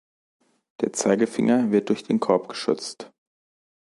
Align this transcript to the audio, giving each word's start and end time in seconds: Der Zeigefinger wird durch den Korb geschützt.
Der 0.79 0.93
Zeigefinger 0.93 1.71
wird 1.71 1.89
durch 1.89 2.01
den 2.01 2.19
Korb 2.19 2.49
geschützt. 2.49 3.11